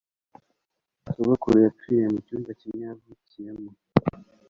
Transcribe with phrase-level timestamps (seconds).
[1.11, 3.69] sogokuru yapfiriye mu cyumba kimwe yavukiyemo